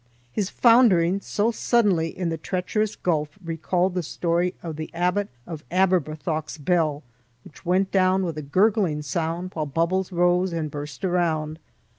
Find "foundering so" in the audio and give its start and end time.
0.49-1.51